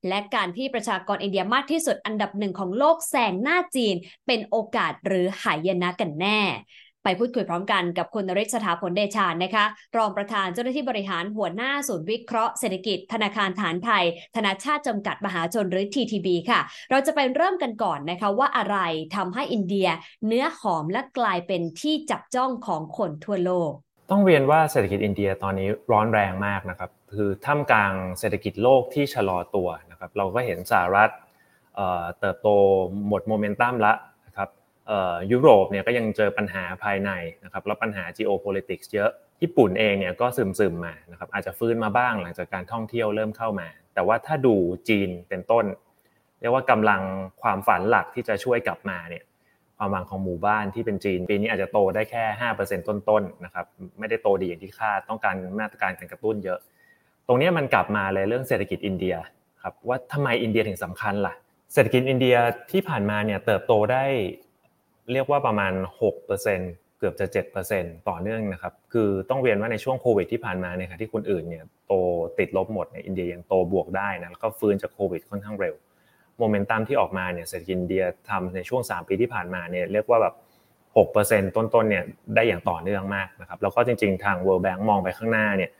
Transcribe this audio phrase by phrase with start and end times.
[0.08, 3.96] และการที่ประชากรอินเดียมากที่สุดอันดับหนึ่งของโลกแซงหน้าจีน
[4.28, 6.42] เป็นโอกาสหรือหายนะกันแน่
[7.04, 9.66] ไปพูดคุยพร้อมกันกับคุณนริศสถาผลเดชานนะคะ
[9.98, 14.06] รองประธานเจ้าหน้าที่บริหารหัวหน้าศูนย์วิเคราะห์เศรษฐกิจ ธนาคารฐานไทย
[14.36, 16.60] ธนาชาติจำกัดมหาชนหรือ TTB ค่ะ
[16.90, 18.78] เราจะไปเริ่มกันก่อนนะคะว่าอะไร
[19.16, 19.88] ทำให้อินเดีย
[20.28, 23.72] เนื้อหอมและกลายเป็นที่จับจ้องของคนทั่วโลก
[24.12, 31.10] ต้องเรียนว่าเศรษฐกิจอินเดียตอนนี้ร้อนแรงมากนะครับ คือท่ามกลางเศรษฐกิจโลกที่ชะลอตัวนะ ครับเราก็เห็นสหรัฐ
[32.20, 32.50] เติบโต
[33.08, 33.94] หมดโมเมนตัมละ
[34.28, 34.50] นะครับ
[35.32, 37.12] ยุโรปเนี่ยก็ยังเจอปัญหาภายใน
[37.44, 39.10] นะครับแล้วปัญหา geopolitics เยอะ
[39.42, 44.56] ญี่ปุ่นเองเนี่ยก็ซึมซึมมานะครับอาจจะฟื้นมาบ้างหลังจากการท่องเที่ยวเริ่มเข้ามา แต่ว่าถ้าดู
[44.90, 45.66] จีนเป็นต้น
[46.42, 47.02] เรียกว่ากำลัง
[47.42, 49.24] ความฝันหลักที่จะช่วยกลับมาเนี่ย
[49.78, 53.66] ความหวังของหมู่บ้านที่เป็นจีนปีนี้อาจจะโตได้แค่ห้าเปอร์เซ็นต์ต้นๆนะครับ
[54.00, 56.60] ไม่ได้โตดีอย่างที่คาดต้องการมาตรการการกระตุ้นเยอะ
[57.28, 59.16] ตรงนี้มันกลับมาเลยเรื่องเศรษฐกิจอินเดีย
[59.66, 61.34] ครับว่าทำไมอินเดียถึงสำคัญล่ะ
[61.74, 62.36] เศรษฐกิจอินเดีย
[62.72, 64.06] ที่ผ่านมาเนี่ยเติบโตได้
[65.12, 65.74] เรียกว่าประมาณ
[66.34, 67.26] 6%เกือบจะ
[67.68, 71.94] 7%ต่อเนื่องนะครับ คือต้องเรียนว่าในช่วงโควิดที่ผ่านมาเนี่ยที่คนอื่นเนี่ยโต
[72.40, 75.76] ติดลบหมดในอินเดียยังโตบวกได้นะแล้วก็ฟื้นจากโควิดค่อนข้างเร็ว
[76.38, 80.36] โมเมนตัมที่ออกมาเนี่ยเศรษฐกิจอินเดียทำในช่วง 3 ปีที่ผ่านมาเนี่ยเรียกว่าแบบ
[81.06, 82.04] 6%ต้นๆเนี่ย
[82.36, 85.72] ได้อย่างต่อเนื่องมากนะครับแล้วก็จริงๆทาง World Bank มองไปข้างหน้าเนี่ย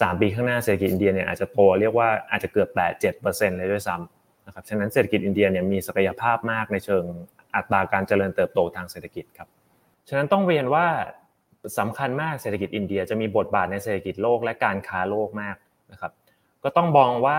[0.00, 7.04] สปีข้างหน้าเศรษฐกิจอินเดียเนี่ยอาจจะโตเรียกว่าอาจจะเกือบแตะ7%เซ็นต์เลยด้วยซ้ำนะครับฉะนั้นเศรษฐกิจอินเดียเนี่ยมีศักยภาพมากในเชิง
[7.56, 9.48] อัตราการเจริญเติบโตทางเศรษฐกิจครับ
[10.08, 10.86] ฉะนั้นต้องเรียนว่า
[11.78, 15.56] สำคัญมากเศรษฐกิจอินเดียจะมีบทบาทในเศรษฐกิจโลกและการค้าโลกมาก
[15.92, 16.12] นะครับ
[16.64, 17.38] ก็ต้องมองว่า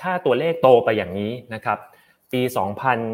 [0.00, 1.78] ถ้าตัวเลขโตไปอย่างนี้นะครับ
[2.32, 2.42] ปี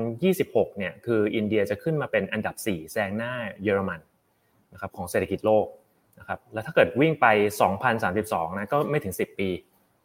[0.02, 3.32] 2026 เนี่ยคืออินเดียจะขึ้นมาเป็นอันดับ 4 แซงหน้า
[3.62, 4.00] เยอรมัน
[4.72, 5.66] นะครับของเศรษฐกิจโลก
[6.18, 7.26] นะครับแล้วถ้าเกิดวิ่งไป
[7.92, 9.50] 2032นะก็ไม่ถึง 10 ปี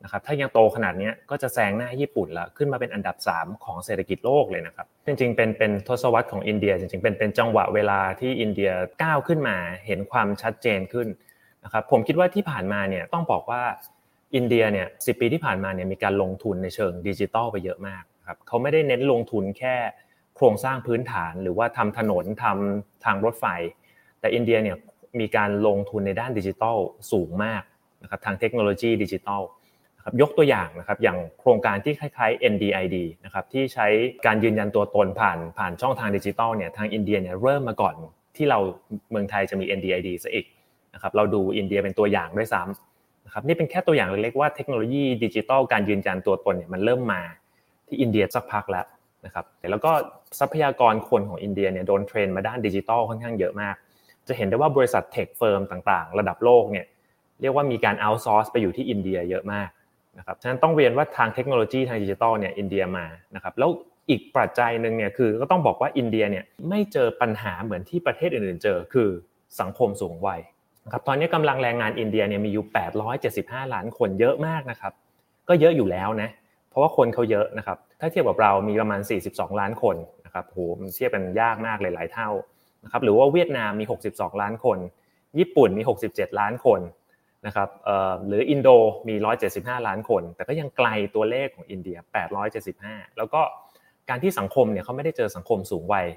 [0.03, 8.71] นะครับถ้ายังโตขนาดนี้ก็จะแซงหน้าญี่ปุ่นล้วขึ้นมาเป็นอันดับ 3 ของเศรษฐกิจโลกเลยนะครับจริงๆเป็นเป็นทศวรรษของอินเดีย จริงๆเป็นเป็นจังหวะเวลาที่อินเดีย
[9.03, 11.07] ก้าวขึ้นมาเห็นความชัดเจนขึ้น
[11.63, 13.61] นะครับผมคิดว่าที่ผ่านมาเนี่ยต้องบอกว่า
[14.35, 19.75] อินเดียเนี่ยสิปีที่ผ่านมาเนี่ยมีการลงทุนในเชิงดิจิทัลไปเยอะมากครับเขาไม่ได้เน้นลงทุนแค่
[20.35, 23.45] โครงสร้างพื้นฐาน หรือว่าทำถนนทำทางรถไฟ
[24.19, 24.77] แต่อินเดียเนี่ย
[25.19, 26.77] มีการลงทุนในด้านดิจิทัล
[27.11, 27.63] สูงมาก
[28.03, 29.41] นะครับทางเทคโนโลยีดิจิทัล
[29.97, 32.95] นะครับยกตัวอย่างนะครับอย่างโครงการที่คล้ายๆ NDID
[33.25, 33.87] นะครับที่ใช้
[34.25, 37.95] การยืนยันตัวตนผ่านผ่านช่องทางดิจิทัลเนี่ยทางอินเดียเนี่ยเริ่มมาก่อน
[38.35, 38.59] ที่เรา
[39.11, 40.45] เมืองไทยจะมี NDID ซะอีก
[40.93, 47.21] นะครับเราดูอินเดียเป็นตัวอย่างด้วยซ้ำนะครับนี่เป็นแค่ตัวอย่างเล็กๆว่าเทคโนโลยีดิจิทัลการยืนยันตัวตนเนี่ยมันเริ่มมา
[47.87, 48.85] ที่อินเดียสักพักแล้ว
[49.25, 49.91] นะครับแล้วก็
[50.39, 53.75] ทรัพยากรคนของอินเดียเนี่ยโดน train มาด้านดิจิทัลค่อนข้างเยอะมาก
[54.27, 56.85] จะเห็นได้ว่าบริษัท tech firm ต่างๆ ระดับโลกเนี่ย
[57.41, 59.69] เรียกว่ามีการ outsource ไปอยู่ที่อินเดียเยอะมาก
[60.17, 63.05] นะครับฉะนั้นต้องเรียนว่าทางเทคโนโลยีทางดิจิทัลเนี่ยอินเดียมา
[63.35, 63.69] นะครับแล้ว
[64.09, 69.09] อีกปัจจัยหนึ่งเนี่ยคือก็ต้องบอกว่าอินเดียเนี่ยไม่เจอปัญหาเหมือนที่ประเทศอื่นๆ เจอคือ
[69.59, 70.41] สังคมสูงวัย
[70.85, 72.65] นะครับตอนนี้กำลังแรงงานอินเดียเนี่ยมีอยู่
[73.19, 74.93] 875 ล้านคนเยอะมากนะครับ
[75.49, 76.29] ก็เยอะอยู่แล้วนะ
[76.69, 79.95] เพราะว่าคนเขาเยอะนะครับถ้าเทียบกับเรามีประมาณ 42 ล้านคน
[80.25, 82.29] นะครับโหมันเทียบกันยากมากหลายเท่า
[82.83, 84.77] นะครับหรือว่าเวียดนามมี 62 ล้านคน
[85.39, 86.81] ญี่ปุ่นมี 67 ล้านคน
[87.45, 87.69] นะครับ
[88.27, 88.69] หรืออินโด
[89.07, 89.15] มี
[89.51, 91.97] 175 ล้านคน แต่ก็ยังไกลตัวเลขของอินเดีย
[92.57, 93.41] 875 แล้วก็
[94.09, 96.07] การที่สังคมเนี่ยเขาไม่ได้เจอสังคมสูงวัย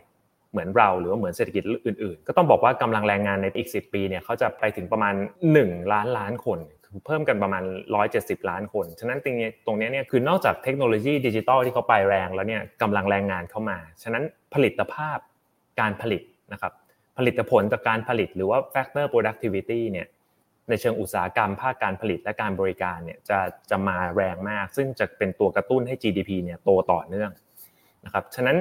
[0.50, 5.14] เหมือนเราหรือว่าเหมือนเศรษฐกิจอื่นๆ ก็ต้องบอกว่ากำลังแรงงานในอีก 10 ปีเนี่ยเขาจะไปถึงประมาณ
[5.52, 6.58] 1 ล้านล้านคน
[7.06, 7.64] เพิ่มกันประมาณ
[8.06, 14.24] 170 ล้านคน ฉะนั้นตรงนี้ตรงนี้เนี่ยคือนอกจากเทคโนโลยีดิจิตอลที่เขาไปแรงแล้วเนี่ยกำลังแรงงานเข้ามา ฉะนั้น
[14.54, 15.18] ผลิตภาพ
[15.80, 16.22] การผลิต
[16.52, 16.72] นะครับ
[17.16, 20.06] ผลิตผลจากการผลิตหรือว่า factor productivity เนี่ย
[20.68, 23.38] ในเชิงอุตสาหกรรมภาคการผลิตและการบริการเนี่ยจะ
[23.70, 27.30] จะมาแรงมาก ซึ่งจะเป็นตัวกระตุ้นให้ GDP เนี่ยโตต่อเนื่อง
[28.04, 28.56] นะครับฉะนั้น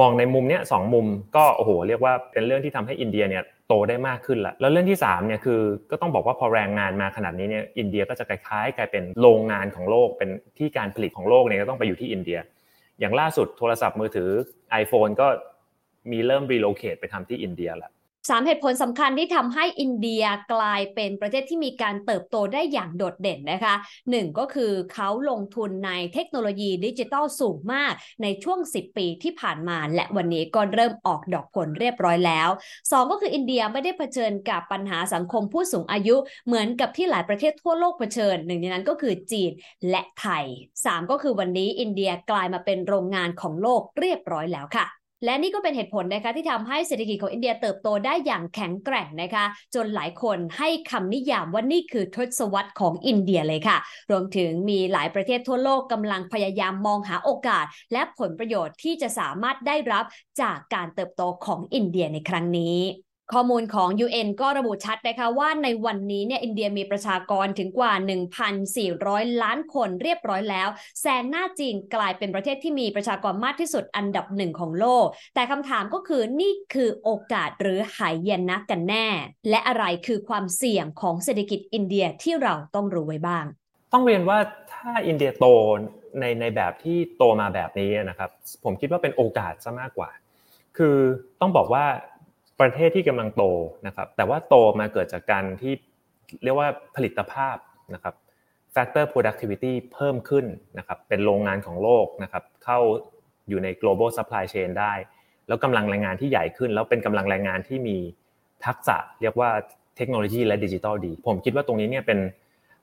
[0.00, 5.60] มองในมุมเนี้ยสองมุมก็โอ้โหเรียกว่าเป็นเรื่องที่ทำให้อินเดียเนี่ยโตได้มากขึ้นละแล้วเรื่องที่3เนี่ยคือ
[5.90, 12.38] ก็ต้องบอกว่าพอแรงงานมาขนาดนี้เนี่ยอินเดียก็จะคล้ายๆกลายเป็นโรงงานของโลกเป็นที่การผลิตของโลกเนี่ยก็ต้องไปอยู่ที่อินเดีย
[13.00, 14.30] อย่างล่าสุดโทรศัพท์มือถือ
[14.82, 15.28] iPhone ก็
[16.10, 17.90] มีเริ่ม relocate ไปทำที่อินเดียและ
[18.30, 23.74] สามเหตุผลสำคัญที่ทำให้อินเดียกลายเป็นประเทศที่มีการเติบโตได้อย่างโดดเด่นนะคะ
[24.10, 32.48] หนึ่งก็คือเขาลงทุนในเทคโนโลยีดิจิทัลสูงมากในช่วง 10 ปีที่ผ่านมา และวันนี้ก็เริ่มออกดอกผลเรียบร้อยแล้ว
[32.80, 36.16] 2 ก็คืออินเดียไม่ได้เผชิญกับปัญหาสังคมผู้สูงอายุ
[36.46, 39.50] เหมือนกับที่หลายประเทศทั่วโลกเผชิญ หนึ่งในนั้นก็คือจีน
[39.90, 40.44] และไทย
[40.78, 44.86] 3 ก็คือวันนี้อินเดียกลายมาเป็นโรงงานของโลกเรียบร้อยแล้วค่ะ
[45.24, 53.78] และนี่ก็เป็นเหตุผลนะคะที่ทำให้เศรษฐกิจของอินเดียเติบโตได้อย่างแข็งแกร่งนะคะ จนหลายคนให้คำนิยามว่านี่คือทศวรรษของอินเดียเลยค่ะ
[54.10, 60.04] รวมถึงมีหลายประเทศทั่วโลกกำลังพยายามมองหาโอกาส และผลประโยชน์ที่จะสามารถได้รับ
[60.40, 62.78] จากการเติบโตของอินเดียในครั้งนี้
[63.32, 67.92] ข้อมูลของ UN ก็ระบุชัดนะคะว่าในวันนี้เนี่ยอินเดียมีประชากรถึงกว่า
[68.66, 70.68] 1,400 ล้านคนเรียบร้อยแล้ว
[71.00, 79.06] แซงหน้าจีนกลายเป็นประเทศที่มีประชากรมากที่สุดอันดับหนึ่งของโลก แต่คำถามก็คือนี่คือโอกาสหรือหายเย็นะกันแน่
[79.50, 83.44] และอะไรคือความเสี่ยงของเศรษฐกิจอินเดียที่เราต้องรู้ไว้บ้าง
[83.92, 84.38] ต้องเรียนว่า
[84.72, 85.46] ถ้าอินเดียโต
[86.20, 88.30] ในในแบบที่โตมาแบบนี้นะครับ
[88.64, 90.10] ผมคิดว่าเป็นโอกาสซะมากกว่า
[90.76, 90.96] คือ
[91.40, 91.84] ต้องบอกว่า
[92.60, 93.42] ประเทศที่กำลังโต
[93.86, 95.72] นะครับ แต่ว่าโตมาเกิดจากการที่
[96.44, 97.56] เรียกว่าผลิตภาพ
[97.94, 98.14] นะครับ
[98.74, 100.46] factor productivity เพิ่มขึ้น
[100.78, 102.78] นะครับ เป็นโรงงานของโลกนะครับ เข้า
[103.48, 104.92] อยู่ใน global supply chain ได้
[105.48, 107.96] แล้วกำลังแรงงานที่ใหญ่ขึ้น แล้วเป็นกำลังแรงงานที่มี
[108.66, 109.50] ทักษะเรียกว่า
[109.96, 112.18] เทคโนโลยีและดิจิทัลดี ผมคิดว่าตรงนี้เนี่ยเป็น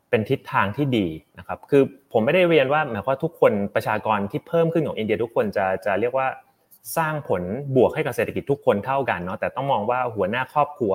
[0.10, 1.08] เป็นทิศทางที่ดี
[1.40, 1.84] นะครับ คือ
[2.14, 6.28] ผมไม่ได้เรียนว่าหมายความว่าทุกคนประชากรที่เพิ่มขึ้นของอินเดียทุกคนจะจะเรียกว่า
[6.98, 7.44] สร้างผล
[7.76, 10.94] บวกให้กับเศรษฐกิจทุกคนเท่ากันเนาะแต่ต้องมองว่าหัวหน้าครอบครัว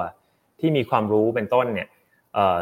[0.61, 1.89] ที่มีความรู้เป็นต้นเนี่ย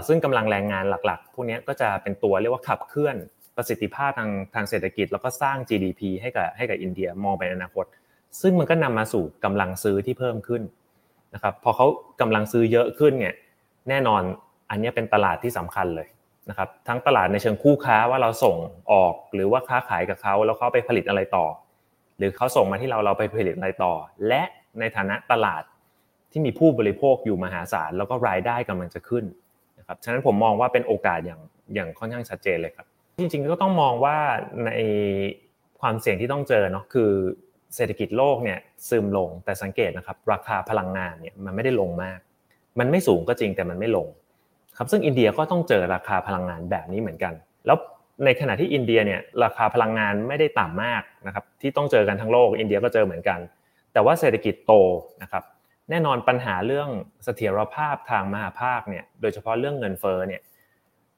[0.06, 3.16] ซึ่งกำลังแรงงานหลักๆ พวกนี้ก็จะเป็นตัวเรียกว่าขับเคลื่อน
[3.56, 7.84] ประสิทธิภาพทางทางเศรษฐกิจ แล้วก็สร้าง GDP ให้กับให้กับอินเดียมองไปในอนาคต
[8.40, 10.62] ซึ่งมันก็นำมาสู่กำลังซื้อที่เพิ่มขึ้น
[11.34, 11.86] นะครับพอเขา
[12.20, 13.34] กำลังซื้อเยอะขึ้นเนี่ย
[13.88, 14.22] แน่นอน
[14.70, 16.08] อันนี้เป็นตลาดที่สำคัญเลย
[16.48, 18.56] นะครับทั้งตลาดในเชิงคู่ค้าว่าเราส่ง
[18.92, 21.46] ออกหรือว่าค้าขายกับเขาแล้วเขาไปผลิตอะไรต่อ
[22.18, 23.94] หรือเขาส่งมาที่เราเราไปผลิตอะไรต่อ
[24.28, 24.42] และ
[24.80, 25.62] ในฐานะตลาด
[26.32, 29.24] ที่มีผู้บริโภคอยู่มหาศาลแล้วก็รายได้กำลังจะขึ้น
[29.78, 31.40] นะครับฉะนั้นผมมองว่าเป็นโอกาสอย่าง
[31.74, 32.86] อย่างค่อนข้างชัดเจนเลยครับ
[33.18, 34.16] จริงๆก็ต้องมองว่า
[34.64, 34.70] ใน
[35.80, 37.10] ความเสี่ยงที่ต้องเจอเนาะคือ
[37.76, 42.18] เศรษฐกิจโลกเนี่ยซึมลงแต่สังเกตนะครับ ราคาพลังงานเนี่ยมันไม่ได้ลงมาก
[42.78, 44.08] มันไม่สูงก็จริงแต่มันไม่ลง
[44.76, 47.32] ครับซึ่งอินเดียก็ต้องเจอราคาพลังงานแบบนี้เหมือนกัน
[47.66, 47.78] แล้ว
[48.24, 53.38] ในขณะที่อินเดียเนี่ยราคาพลังงานไม่ได้ต่ำมากนะครับที่ต้องเจอกันทั้งโลกอินเดียก็เจอเหมือนกัน
[53.92, 54.72] แต่ว่าเศรษฐกิจโต
[55.22, 55.44] นะครับ
[55.90, 56.88] แน่นอนปัญหาเรื่อง
[57.24, 60.42] เสถียรภาพทางมหาภาคเนี่ยโดยเฉพาะเรื่องเงินเฟ้อเนี่ย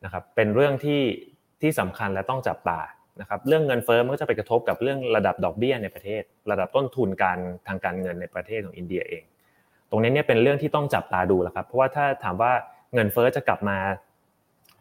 [0.04, 1.02] นะครับเป็นเรื่องที่
[1.62, 2.80] ที่สำคัญและต้องจับตา
[3.20, 9.22] นะครับเรื่องเงินเฟ้อมันก็จะไปกระทบกับเรื่องระดับดอกเบี้ยในประเทศ ระดับต้นทุนการทางการเงินในประเทศของอินเดียเอง
[9.90, 12.52] ตรงนี้เนี่ยเป็นเรื่องที่ต้องจับตาดูแล้วครับเพราะว่าถ้าถามว่า
[12.94, 13.78] เงินเฟ้อจะกลับมา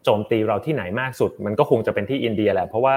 [0.03, 2.95] โจมตีเราที่ไหนมากสุด มันก็คงจะเป็นที่อินเดียแหละเพราะว่า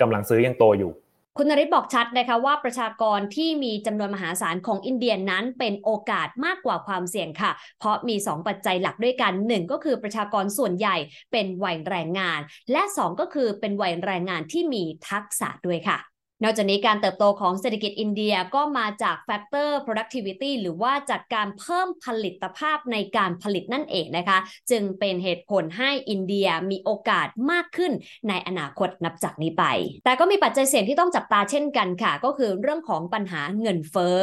[0.00, 0.92] กำลังซื้อยังโตอยู่
[1.38, 10.96] คุณนริศบอกชัดนะคะว่าประชากรที่มีจำนวนมหาศาลของอินเดียนั้นเป็นโอกาสมากกว่าความเสี่ยงค่ะ เพราะมี 2 ปัจจัยหลักด้วยกัน 1 ก็คือประชากรส่วนใหญ่
[11.32, 12.40] เป็นวัยแรงงาน
[12.72, 15.98] และ 2 ก็คือเป็นวัยแรงงานที่มีทักษะด้วยค่ะ
[16.42, 24.38] นอกจากนี้การเติบโตของเศรษฐกิจอินเดียก็มาจาก factor productivity หรือว่าจากการเพิ่มผลิตภาพในการผลิตนั่นเองนะคะ
[24.70, 27.92] จึงเป็นเหตุผลให้อินเดียมีโอกาสมากขึ้น
[28.28, 29.64] ในอนาคตนับจากนี้ไป
[30.04, 34.18] แต่ก็มีปัจจัยเสี่ยงที่ต้องจับตาเช่นกันค่ะ ก็คือเรื่องของปัญหาเงินเฟ้อ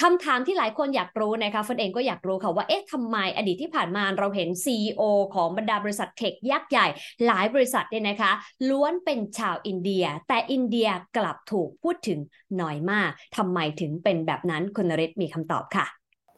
[0.00, 5.02] คำถามที่หลายคนอยากรู้นะคะฟันเองก็อยากรู้ค่ะว่าเอ๊ะทำไมอดีตที่ผ่านมาเราเห็น CEO
[5.34, 6.86] ของบรรดาบริษัท tech ยักษ์ใหญ่
[7.26, 8.32] หลายบริษัทเนี่ยนะคะ
[8.68, 12.18] ล้วนเป็นชาวอินเดีย แต่อินเดียกลับถูกพูดถึง
[12.60, 15.86] น้อยมากทำไมถึงเป็นแบบนั้นคุณนริศมีคำตอบค่ะ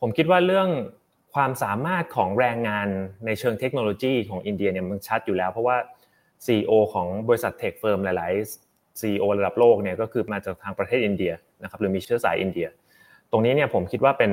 [0.00, 0.68] ผมคิดว่าเรื่อง
[1.34, 2.88] ความสามารถของแรงงาน
[3.26, 5.76] ในเชิงเทคโนโลยีของอินเดียเนี่ยมันชัดอยู่แล้ว เพราะว่า
[6.46, 8.32] CEO ของบริษัท tech firm หลาย
[8.66, 11.32] ๆ CEO ระดับโลกเนี่ยก็คือมาจากทางประเทศอินเดีย
[11.62, 12.68] นะครับหรือมีเชื้อสายอินเดีย
[13.34, 14.32] ตรงนี้เนี่ยผมคิดว่าเป็น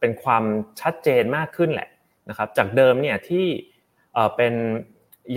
[0.00, 0.44] เป็นความ
[0.80, 1.88] ชัดเจนมากขึ้นแหละ
[2.28, 3.46] นะครับจากเดิมเนี่ยที่
[4.36, 4.52] เป็น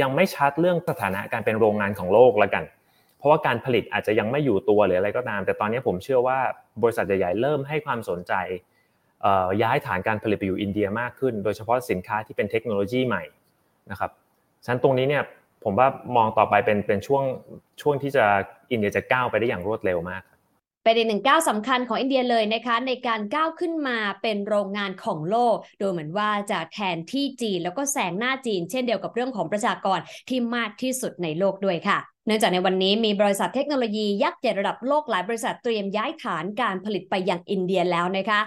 [0.01, 2.63] ยังไม่ชัดเรื่องสถานะการเป็นโรงงานของโลกแล้วกัน
[3.17, 6.39] เพราะว่าการผลิตอาจจะยังไม่อยู่ตัวหรืออะไรก็ตาม แต่ตอนนี้ผมเชื่อว่า
[6.83, 8.33] บริษัทใหญ่ๆเริ่มให้ความสนใจ
[9.61, 13.23] ย้ายฐานการผลิตไปอยู่อินเดียมากขึ้น โดยเฉพาะสินค้าที่เป็นเทคโนโลยีใหม่
[13.91, 14.11] นะครับ
[14.63, 15.23] ฉะนั้นตรงนี้เนี่ย
[15.63, 17.23] ผมว่ามองต่อไปเป็นเป็นช่วง
[17.81, 18.25] ช่วงที่จะ
[18.71, 20.23] อินเดียจะก้าวไปได้อย่างรวดเร็วมาก
[20.89, 38.39] เป็นอีกหนึ่งก้าวสำคัญของอินเดียเลยนะคะ ในการก้าวขึ้นมาเป็นโรงงานของโลก โดยเหมือนว่าจะแทนที่จีนแล้วก็แซงหน้าจีน เช่นเดียวกับเรื่องของประชากรที่มากที่สุดในโลกด้วยค่ะเนื่องจากในวันนี้มีบริษัทเทคโนโลยียักษ์ใหญ่ระดับโลกหลายบริษัทเตรียมย้ายฐานการผลิตไปยังอินเดียแล้วนะคะ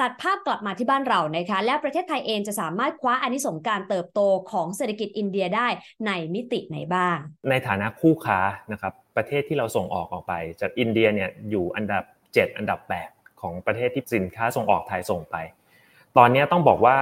[0.00, 4.20] ตัดภาพกลับมาที่บ้านเรานะคะ และประเทศไทยเองจะสามารถคว้าอานิสงการเติบโต
[4.50, 5.68] ของเศรษฐกิจอินเดียได้
[6.06, 7.16] ในมิติไหนบ้าง
[7.50, 8.38] ในฐานะคู่ค้า
[8.72, 15.36] นะครับประเทศที่เราส่งออกออกไป จากอินเดียเนี่ยอยู่อันดับ 7 อันดับ 8 ของประเทศที่สินค้าส่งออกไทยส่งไป
[16.16, 16.98] ตอนนี้ต้องบอกว่า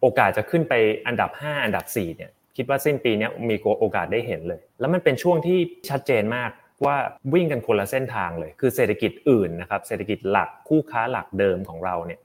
[0.00, 0.74] โอกาสจะขึ้นไป
[1.06, 5.58] อันดับ 5 อันดับ4เนี่ยคิดว่าสิ้นปีนี้มีโอกาสได้เห็นเลย แล้วมันเป็นช่วงที่
[5.90, 6.50] ชัดเจนมาก
[6.84, 6.96] ว่า
[7.34, 12.20] วิ่งกันคนละเส้นทางเลย คือเศรษฐกิจอื่นนะครับเศรษฐกิจหลักคู่ค้าหลักเดิมของเราเนี่ย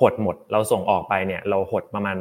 [0.00, 2.16] หดหมด เราส่งออกไปเนี่ยเราหดประมาณ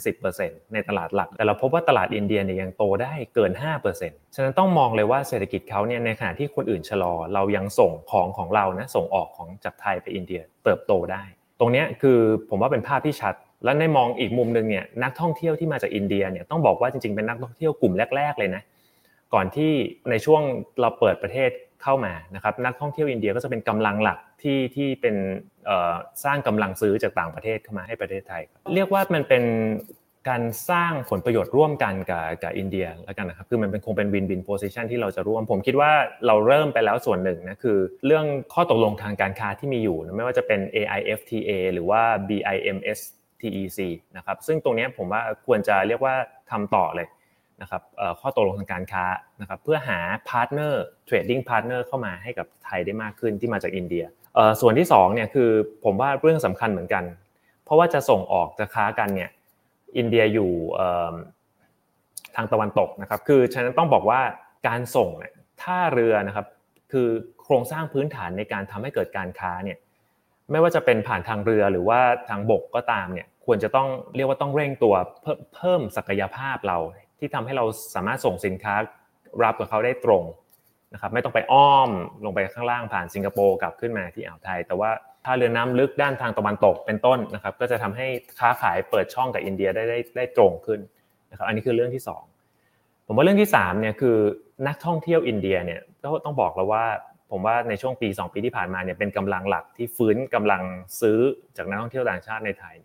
[0.00, 3.52] 5-10%ในตลาดหลัก แต่เราพบว่าตลาดอินเดียเนี่ยยังโตได้เกิน
[3.94, 11.22] 5%ฉะนั้นต้องมองเลยว่าเศรษฐกิจเขาเนี่ยในขณะที่คนอื่นชะลอ เรายังส่งของของเรานะส่งออกของจากไทยไปอินเดียเติบโตได้
[11.60, 12.18] ตรงนี้คือ
[12.50, 13.34] ผมว่าเป็นภาพที่ชัด
[13.64, 18.62] และในมองอีกมุมหนึ่งเนี่ยนักท่องเที่ยวที่มาจากอินเดียเนี่ยต้องบอกว่าจริงๆเป็นนักท่องเที่ยวกลุ่มแรก ๆเลยนะ
[19.34, 19.72] ก่อนที่
[20.10, 20.42] ในช่วง
[20.80, 21.50] เราเปิดประเทศ
[21.84, 25.16] เข้ามานะครับนักท่องเที่ยวอินเดียก็จะเป็นกำลังหลักที่ที่เป็น
[26.24, 28.42] สร้างกำลังซื้อจากต่างประเทศเข้ามาให้ประเทศไทย
[28.74, 29.44] เรียกว่ามันเป็น
[30.28, 35.92] การสร้างผลประโยชน์ร่วมกันกับกับอินเดียแล้วกันนะครับคือมันเป็นคงเป็น win-win position ที่เราจะร่วม ผมคิดว่า
[36.26, 43.78] เราเริ่มไปแล้วส่วนหนึ่งนะคือ เรื่องข้อตกลงทางการค้าที่มีอยู่ไม่ว่าจะเป็น AIFTA หรือว่า BIMSTEC
[44.16, 46.14] นะครับซึ่งตรงนี้ผมว่าควรจะเรียกว่า
[46.50, 47.06] ทำต่อเลย
[47.62, 47.82] นะครับ
[48.20, 49.04] ข้อตกลงทางการค้า
[49.40, 54.04] นะครับเพื่อหา partner trading partner เข้ามาให้กับไทยได้มากขึ้นที่มาจากอินเดีย
[54.60, 55.50] ส่วนที่2เนี่ยคือ
[55.84, 57.04] ผมว่าเรื่องสำคัญเหมือนกัน
[57.64, 59.30] เพราะว่าจะส่งออกจะค้ากันเนี่ย
[59.96, 60.50] อินเดียอยู่
[62.36, 64.20] ทางตะวันตกนะครับคือฉะนั้นต้องบอกว่า
[64.68, 65.32] การส่งเนี่ย
[65.62, 66.46] ท่าเรือนะครับ
[66.92, 67.08] คือ
[67.42, 69.78] โครงสร้างพื้นฐานในการทำให้เกิดการค้าเนี่ย
[70.50, 74.94] ไม่ว่าจะเป็นผ่านทางเรือหรือว่าทางบกก็ตามเนี่ยควรจะต้องเรียกว่าต้องเร่งตัว
[75.54, 76.78] เพิ่มศักยภาพเรา
[77.24, 77.64] ที่ทำให้เรา
[77.94, 78.74] สามารถส่งสินค้า
[79.42, 80.22] รับกับเขาได้ตรง
[80.92, 81.90] นะครับไม่ต้องไปอ้อม
[82.24, 84.90] ลงไปข้างล่างผ่านสิงคโปร์กลับขึ้นมาที่อ่าวไทย แต่ว่า
[85.24, 88.06] ถ้าเรือน้ำลึกด้านทางตะวันตกเป็นต้นนะครับ ก็จะทำให้
[88.40, 90.80] ค้าขายเปิดช่องกับอินเดียได้ได้ได้ตรงขึ้น
[91.30, 92.02] นะครับอันนี้คือเรื่องที่
[92.50, 94.16] 2 ผมว่าเรื่องที่3เนี่ยคือ
[94.68, 96.84] นักท่องเที่ยวอินเดียเนี่ยก็ต้องบอกแล้วว่า
[97.30, 100.62] ผมว่าในช่วงปี 2 ปีที่ผ่านมาเนี่ยเป็นกำลังหลักที่ฟื้นกำลัง
[101.00, 101.18] ซื้อ
[101.56, 102.76] จากนักท่องเที่ยวต่างชาติในไทย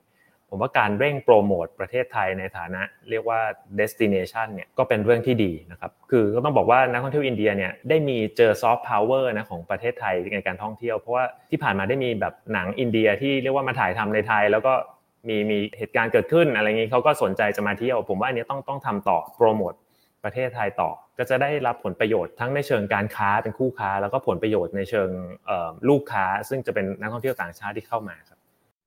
[0.49, 3.39] ผมว่าการเร่งโปรโมทประเทศไทยในฐานะเรียกว่า
[3.79, 14.73] destination เนี่ยก็เป็นเรื่องที่ดีนะครับคือก็ต้องบอกว่านักท่องเที่ยวอินเดียเนี่ยได้มีเจอซอฟต์พาวเวอร์นะของประเทศไทยในการท่องเที่ยว เพราะว่าที่ผ่านมาได้มีแบบหนังอินเดียที่เรียกว่ามาถ่ายทำในไทย แล้วก็
[15.27, 19.73] มีมีเหตุการณ์เกิดขึ้นอะไรเงี้ยเขาก็สนใจจะมาเที่ยว ผมว่าอันนี้ต้องต้องทำต่อโปรโมท
[20.23, 25.09] ประเทศไทยต่อ ก็จะได้รับผลประโยชน์ทั้งในเชิงการค้าเป็นคู่ค้า แล้วก็ผลประโยชน์ในเชิง
[25.89, 28.38] ลูกค้า ซึ่งจะเป็นนักท่องเที่ยวต่างชาติที่เข้ามาครับ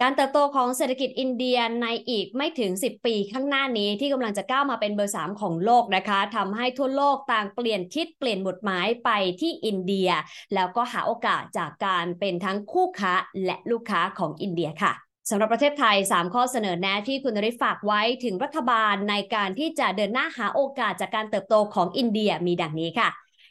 [0.03, 10.11] การเติบโตของเศรษฐกิจอินเดียในอีกไม่ถึง 10 ปีข้างหน้านี้ที่กำลังจะก้าวมาเป็นเบอร์ 3 ของโลกนะคะทำให้ทั่วโลกต่างเปลี่ยนทิศเปลี่ยนหมุดหมายไปที่อินเดีย
[10.55, 13.15] แล้วก็หาโอกาสจากการเป็นทั้งคู่ค้า
[13.47, 14.93] และลูกค้าของอินเดียค่ะ
[15.31, 23.09] สำหรับประเทศไทย 3 ข้อเสนอแนะที่คุณนริฝากไว้ถึงรัฐบาลในการที่จะเดินหน้าหาโอกาสจากการเติบโตของอินเดียมีดังนี้ค่ะ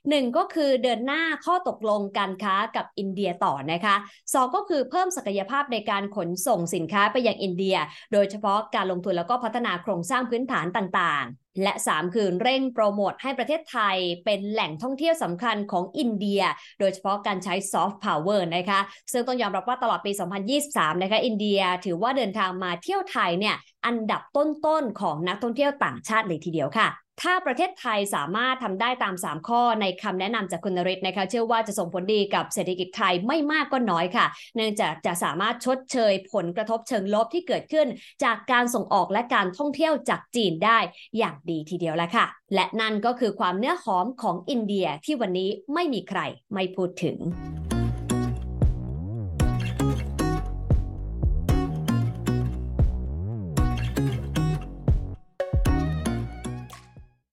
[0.10, 3.96] หนึ่งก็คือเดินหน้าข้อตกลงการค้ากับอินเดียต่อนะคะ
[4.34, 7.78] สองก็คือเพิ่มศักยภาพในการขนส่งสินค้าไปยังอินเดีย
[8.14, 16.42] โดยเฉพาะการลงทุนแล้วก็พัฒนาโครงสร้างพื้นฐานต่างๆและ 3 คือเร่งโปรโมทให้ประเทศไทยเป็นแหล่งท่องเที่ยวสำคัญของอินเดีย
[16.80, 18.80] โดยเฉพาะการใช้ซอฟต์พาวเวอร์นะคะ
[19.12, 20.12] ซึ่งต้องยอมรับว่าตลอดปี
[20.58, 23.56] 2023 นะคะ อินเดียถือว่าเดินทางมาเที่ยวไทยเนี่ย
[23.86, 26.88] อันดับต้นๆของนักท่องเที่ยวต่างชาติเลยทีเดียวค่ะ
[27.22, 34.26] ถ้าประเทศไทยสามารถทำได้ตาม 3 ข้อในคำแนะนำจากคุณนริศนะคะ เชื่อว่าจะส่งผลดีกับเศรษฐกิจไทยไม่มากก็น้อยค่ะ
[34.56, 37.88] เนื่องจากจะสามารถชดเชยผลกระทบเชิงลบที่เกิดขึ้น
[38.24, 40.80] จากการส่งออกและการท่องเที่ยวจากจีนได้
[41.18, 42.26] อย่างดีทีเดียวแล้วค่ะ
[42.56, 46.20] และนั่นก็คือความเนื้อหอมของอินเดียที่วันนี้ไม่มีใคร
[46.54, 47.18] ไม่พูดถึง